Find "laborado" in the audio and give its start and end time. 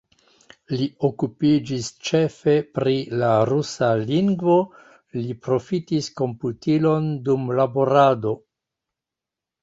7.61-8.33